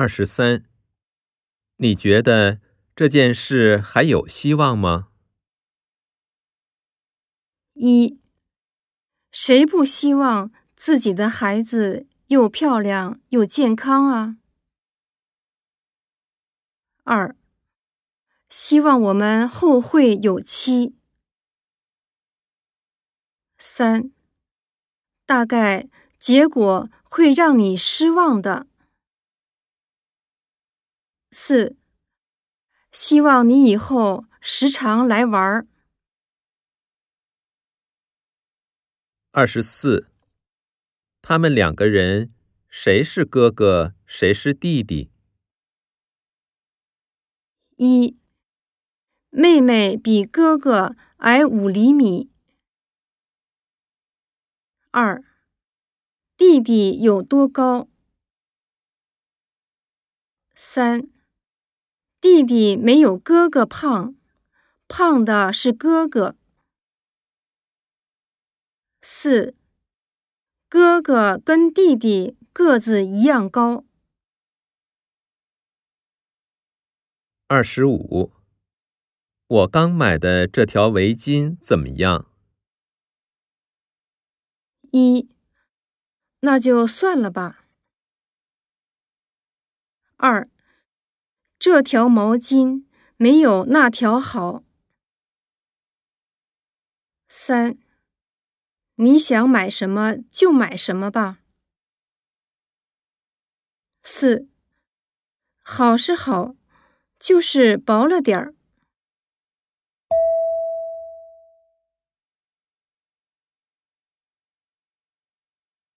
[0.00, 0.64] 二十三，
[1.76, 2.58] 你觉得
[2.96, 5.08] 这件事还有希望吗？
[7.74, 8.18] 一，
[9.30, 14.38] 谁不希望自己的孩子又漂亮又健康啊？
[17.04, 17.36] 二，
[18.48, 20.96] 希望我们后会有期。
[23.58, 24.10] 三，
[25.26, 28.69] 大概结果会让你失望的。
[31.50, 31.76] 四，
[32.92, 35.66] 希望你以后时常来玩儿。
[39.32, 40.06] 二十四，
[41.20, 42.32] 他们两个人
[42.68, 45.10] 谁是哥哥，谁是弟弟？
[47.78, 48.16] 一，
[49.30, 52.30] 妹妹比哥哥矮五厘米。
[54.92, 55.24] 二，
[56.36, 57.88] 弟弟有多高？
[60.54, 61.10] 三，
[62.20, 64.14] 弟弟没有哥哥胖，
[64.86, 66.36] 胖的是哥哥。
[69.00, 69.56] 四，
[70.68, 73.86] 哥哥跟弟弟个子一样高。
[77.46, 78.32] 二十五，
[79.46, 82.30] 我刚买的这条围巾怎么样？
[84.92, 85.30] 一，
[86.40, 87.64] 那就算了吧。
[90.16, 90.50] 二，
[91.60, 92.86] 这条毛巾
[93.18, 94.64] 没有那条好。
[97.28, 97.76] 三。
[98.94, 101.40] 你想买什么就买什么吧。
[104.02, 104.48] 四，
[105.62, 106.54] 好是好，
[107.18, 108.54] 就是薄了点儿。